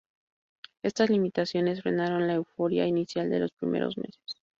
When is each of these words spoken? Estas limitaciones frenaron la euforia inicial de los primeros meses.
Estas 0.81 1.11
limitaciones 1.11 1.83
frenaron 1.83 2.25
la 2.25 2.33
euforia 2.33 2.87
inicial 2.87 3.29
de 3.29 3.37
los 3.37 3.51
primeros 3.51 3.99
meses. 3.99 4.35